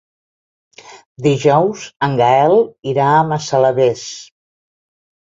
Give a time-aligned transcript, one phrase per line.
[1.27, 2.59] Dijous en Gaël
[2.95, 4.11] irà a Massalavés.